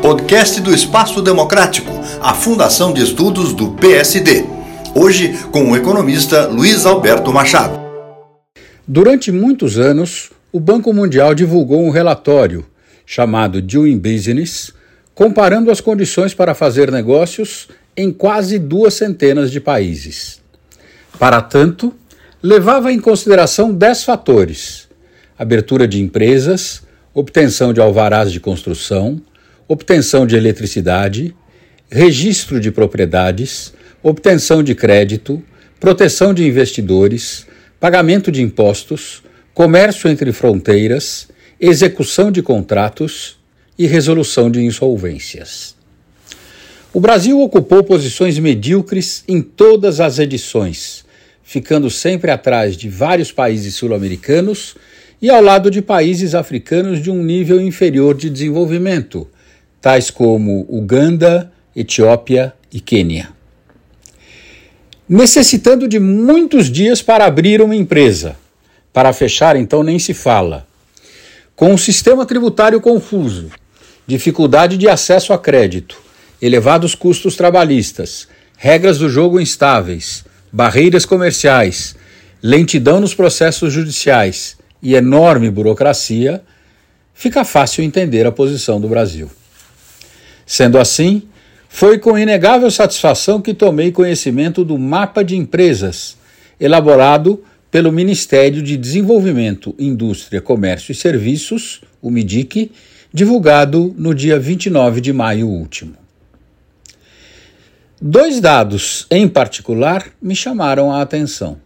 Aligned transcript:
Podcast 0.00 0.60
do 0.60 0.74
Espaço 0.74 1.20
Democrático, 1.20 1.90
a 2.22 2.32
Fundação 2.32 2.94
de 2.94 3.02
Estudos 3.02 3.52
do 3.52 3.72
PSD. 3.72 4.44
Hoje 4.94 5.34
com 5.52 5.70
o 5.70 5.76
economista 5.76 6.46
Luiz 6.46 6.86
Alberto 6.86 7.30
Machado. 7.32 7.78
Durante 8.88 9.30
muitos 9.30 9.78
anos, 9.78 10.30
o 10.50 10.58
Banco 10.58 10.92
Mundial 10.94 11.34
divulgou 11.34 11.84
um 11.84 11.90
relatório 11.90 12.64
chamado 13.04 13.60
Doing 13.60 13.98
Business, 13.98 14.72
comparando 15.14 15.70
as 15.70 15.80
condições 15.80 16.32
para 16.32 16.54
fazer 16.54 16.90
negócios 16.90 17.68
em 17.96 18.10
quase 18.10 18.58
duas 18.58 18.94
centenas 18.94 19.50
de 19.50 19.60
países. 19.60 20.40
Para 21.18 21.42
tanto, 21.42 21.94
levava 22.42 22.92
em 22.92 22.98
consideração 22.98 23.72
dez 23.72 24.04
fatores: 24.04 24.88
abertura 25.38 25.86
de 25.86 26.00
empresas, 26.00 26.82
obtenção 27.12 27.72
de 27.72 27.80
alvarás 27.80 28.30
de 28.30 28.38
construção, 28.38 29.20
obtenção 29.66 30.26
de 30.26 30.36
eletricidade, 30.36 31.34
registro 31.90 32.60
de 32.60 32.70
propriedades, 32.70 33.72
obtenção 34.02 34.62
de 34.62 34.74
crédito, 34.74 35.42
proteção 35.80 36.32
de 36.32 36.46
investidores, 36.46 37.46
pagamento 37.80 38.30
de 38.30 38.42
impostos, 38.42 39.22
comércio 39.52 40.08
entre 40.08 40.32
fronteiras, 40.32 41.28
execução 41.60 42.30
de 42.30 42.42
contratos 42.42 43.38
e 43.76 43.86
resolução 43.86 44.50
de 44.50 44.60
insolvências. 44.60 45.74
O 46.92 47.00
Brasil 47.00 47.40
ocupou 47.40 47.82
posições 47.82 48.38
medíocres 48.38 49.24
em 49.26 49.42
todas 49.42 50.00
as 50.00 50.18
edições, 50.18 51.04
ficando 51.42 51.90
sempre 51.90 52.30
atrás 52.30 52.76
de 52.76 52.88
vários 52.88 53.32
países 53.32 53.74
sul-americanos 53.74 54.76
e 55.20 55.28
ao 55.28 55.42
lado 55.42 55.70
de 55.70 55.82
países 55.82 56.34
africanos 56.34 57.02
de 57.02 57.10
um 57.10 57.22
nível 57.22 57.60
inferior 57.60 58.14
de 58.16 58.30
desenvolvimento, 58.30 59.28
tais 59.80 60.10
como 60.10 60.66
Uganda, 60.68 61.52
Etiópia 61.76 62.54
e 62.72 62.80
Quênia. 62.80 63.28
Necessitando 65.08 65.86
de 65.86 65.98
muitos 65.98 66.70
dias 66.70 67.02
para 67.02 67.26
abrir 67.26 67.60
uma 67.60 67.76
empresa, 67.76 68.36
para 68.92 69.12
fechar 69.12 69.56
então 69.56 69.82
nem 69.82 69.98
se 69.98 70.14
fala. 70.14 70.66
Com 71.54 71.74
um 71.74 71.78
sistema 71.78 72.24
tributário 72.24 72.80
confuso, 72.80 73.50
dificuldade 74.06 74.78
de 74.78 74.88
acesso 74.88 75.32
a 75.32 75.38
crédito, 75.38 76.00
elevados 76.40 76.94
custos 76.94 77.36
trabalhistas, 77.36 78.26
regras 78.56 78.98
do 78.98 79.08
jogo 79.08 79.38
instáveis, 79.38 80.24
barreiras 80.50 81.04
comerciais, 81.04 81.94
lentidão 82.42 83.00
nos 83.00 83.14
processos 83.14 83.72
judiciais 83.72 84.59
e 84.82 84.94
enorme 84.94 85.50
burocracia, 85.50 86.42
fica 87.14 87.44
fácil 87.44 87.84
entender 87.84 88.26
a 88.26 88.32
posição 88.32 88.80
do 88.80 88.88
Brasil. 88.88 89.30
Sendo 90.46 90.78
assim, 90.78 91.22
foi 91.68 91.98
com 91.98 92.18
inegável 92.18 92.70
satisfação 92.70 93.40
que 93.40 93.54
tomei 93.54 93.92
conhecimento 93.92 94.64
do 94.64 94.76
mapa 94.76 95.22
de 95.22 95.36
empresas 95.36 96.16
elaborado 96.58 97.42
pelo 97.70 97.92
Ministério 97.92 98.62
de 98.62 98.76
Desenvolvimento, 98.76 99.74
Indústria, 99.78 100.40
Comércio 100.40 100.92
e 100.92 100.94
Serviços, 100.94 101.80
o 102.02 102.10
MIDIC, 102.10 102.72
divulgado 103.12 103.94
no 103.96 104.14
dia 104.14 104.38
29 104.38 105.00
de 105.00 105.12
maio 105.12 105.48
último. 105.48 105.94
Dois 108.02 108.40
dados, 108.40 109.06
em 109.10 109.28
particular, 109.28 110.06
me 110.20 110.34
chamaram 110.34 110.90
a 110.90 111.02
atenção. 111.02 111.58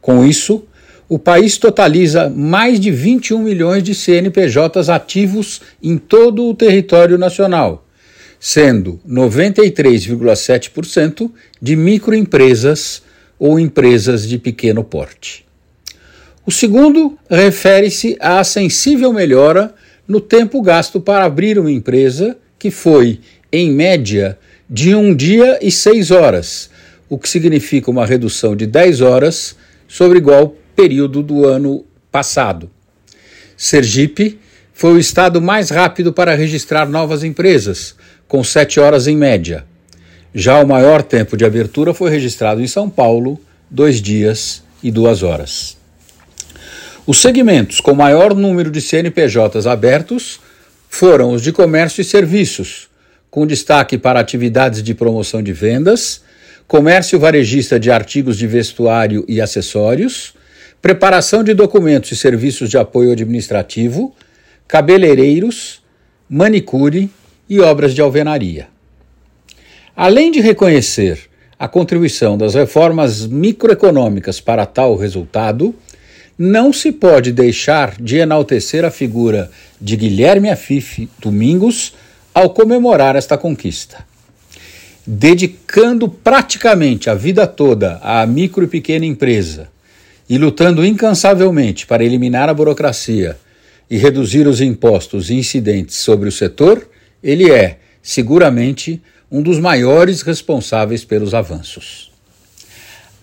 Com 0.00 0.24
isso, 0.24 0.64
o 1.08 1.18
país 1.18 1.56
totaliza 1.56 2.28
mais 2.28 2.78
de 2.78 2.90
21 2.90 3.42
milhões 3.42 3.82
de 3.82 3.94
CNPJs 3.94 4.90
ativos 4.90 5.62
em 5.82 5.96
todo 5.96 6.44
o 6.44 6.54
território 6.54 7.16
nacional, 7.16 7.86
sendo 8.38 9.00
93,7% 9.08 11.30
de 11.60 11.74
microempresas 11.74 13.02
ou 13.38 13.58
empresas 13.58 14.28
de 14.28 14.36
pequeno 14.36 14.84
porte. 14.84 15.46
O 16.44 16.50
segundo 16.50 17.18
refere-se 17.30 18.18
à 18.20 18.44
sensível 18.44 19.10
melhora 19.12 19.74
no 20.06 20.20
tempo 20.20 20.60
gasto 20.60 21.00
para 21.00 21.24
abrir 21.24 21.58
uma 21.58 21.70
empresa, 21.70 22.36
que 22.58 22.70
foi, 22.70 23.20
em 23.52 23.70
média, 23.70 24.38
de 24.68 24.94
um 24.94 25.14
dia 25.14 25.58
e 25.62 25.70
seis 25.70 26.10
horas, 26.10 26.68
o 27.08 27.18
que 27.18 27.28
significa 27.28 27.90
uma 27.90 28.04
redução 28.04 28.54
de 28.54 28.66
10 28.66 29.00
horas 29.00 29.56
sobre 29.86 30.18
igual 30.18 30.54
período 30.78 31.24
do 31.24 31.44
ano 31.44 31.84
passado. 32.12 32.70
Sergipe 33.56 34.38
foi 34.72 34.92
o 34.92 34.98
estado 35.00 35.42
mais 35.42 35.70
rápido 35.70 36.12
para 36.12 36.36
registrar 36.36 36.88
novas 36.88 37.24
empresas, 37.24 37.96
com 38.28 38.44
sete 38.44 38.78
horas 38.78 39.08
em 39.08 39.16
média. 39.16 39.64
Já 40.32 40.60
o 40.60 40.68
maior 40.68 41.02
tempo 41.02 41.36
de 41.36 41.44
abertura 41.44 41.92
foi 41.92 42.12
registrado 42.12 42.62
em 42.62 42.68
São 42.68 42.88
Paulo, 42.88 43.40
dois 43.68 44.00
dias 44.00 44.62
e 44.80 44.92
duas 44.92 45.24
horas. 45.24 45.76
Os 47.04 47.20
segmentos 47.20 47.80
com 47.80 47.92
maior 47.92 48.32
número 48.32 48.70
de 48.70 48.80
CNPJs 48.80 49.66
abertos 49.66 50.38
foram 50.88 51.32
os 51.32 51.42
de 51.42 51.50
comércio 51.50 52.02
e 52.02 52.04
serviços, 52.04 52.88
com 53.32 53.44
destaque 53.44 53.98
para 53.98 54.20
atividades 54.20 54.80
de 54.80 54.94
promoção 54.94 55.42
de 55.42 55.52
vendas, 55.52 56.22
comércio 56.68 57.18
varejista 57.18 57.80
de 57.80 57.90
artigos 57.90 58.38
de 58.38 58.46
vestuário 58.46 59.24
e 59.26 59.40
acessórios, 59.40 60.37
preparação 60.80 61.42
de 61.42 61.54
documentos 61.54 62.12
e 62.12 62.16
serviços 62.16 62.70
de 62.70 62.78
apoio 62.78 63.12
administrativo, 63.12 64.14
cabeleireiros, 64.66 65.82
manicure 66.28 67.10
e 67.48 67.60
obras 67.60 67.94
de 67.94 68.00
alvenaria. 68.00 68.68
Além 69.96 70.30
de 70.30 70.40
reconhecer 70.40 71.28
a 71.58 71.66
contribuição 71.66 72.38
das 72.38 72.54
reformas 72.54 73.26
microeconômicas 73.26 74.40
para 74.40 74.64
tal 74.64 74.94
resultado, 74.94 75.74
não 76.38 76.72
se 76.72 76.92
pode 76.92 77.32
deixar 77.32 78.00
de 78.00 78.18
enaltecer 78.18 78.84
a 78.84 78.92
figura 78.92 79.50
de 79.80 79.96
Guilherme 79.96 80.50
Afife 80.50 81.08
Domingos 81.18 81.94
ao 82.32 82.50
comemorar 82.50 83.16
esta 83.16 83.36
conquista. 83.36 84.06
Dedicando 85.04 86.08
praticamente 86.08 87.10
a 87.10 87.14
vida 87.14 87.44
toda 87.46 87.98
à 88.02 88.24
micro 88.24 88.62
e 88.62 88.68
pequena 88.68 89.04
empresa, 89.04 89.68
e 90.28 90.36
lutando 90.36 90.84
incansavelmente 90.84 91.86
para 91.86 92.04
eliminar 92.04 92.48
a 92.48 92.54
burocracia 92.54 93.38
e 93.90 93.96
reduzir 93.96 94.46
os 94.46 94.60
impostos 94.60 95.30
incidentes 95.30 95.96
sobre 95.96 96.28
o 96.28 96.32
setor, 96.32 96.88
ele 97.22 97.50
é, 97.50 97.78
seguramente, 98.02 99.02
um 99.30 99.42
dos 99.42 99.58
maiores 99.58 100.22
responsáveis 100.22 101.04
pelos 101.04 101.32
avanços. 101.32 102.10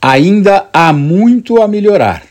Ainda 0.02 0.68
há 0.74 0.92
muito 0.92 1.62
a 1.62 1.68
melhorar, 1.68 2.24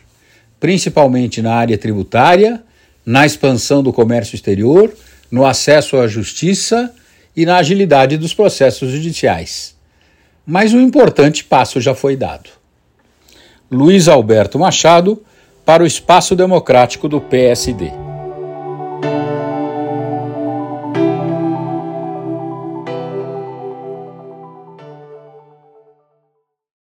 principalmente 0.59 1.41
na 1.41 1.55
área 1.55 1.79
tributária, 1.79 2.63
na 3.05 3.27
expansão 3.27 3.83
do 3.83 3.93
comércio 3.93 4.35
exterior, 4.35 4.93
no 5.31 5.45
acesso 5.45 5.97
à 5.97 6.07
justiça 6.07 6.95
e 7.37 7.45
na 7.45 7.57
agilidade 7.57 8.17
dos 8.17 8.33
processos 8.33 8.91
judiciais. 8.91 9.75
Mas 10.47 10.73
um 10.73 10.81
importante 10.81 11.45
passo 11.45 11.81
já 11.81 11.95
foi 11.95 12.17
dado. 12.17 12.51
Luiz 13.75 14.09
Alberto 14.09 14.59
Machado 14.59 15.21
para 15.65 15.83
o 15.83 15.87
Espaço 15.87 16.37
Democrático 16.37 17.09
do 17.09 17.21
PSD. 17.21 18.04